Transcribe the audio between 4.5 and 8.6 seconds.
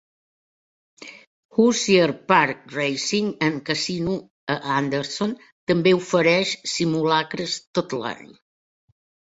a Anderson també ofereix simulacres tot l'any.